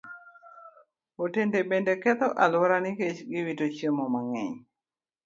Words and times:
Otende 1.23 1.59
bende 1.71 1.93
ketho 2.03 2.27
alwora 2.43 2.77
nikech 2.83 3.19
wito 3.45 3.65
chiemo 3.75 4.05
mang'eny. 4.13 4.55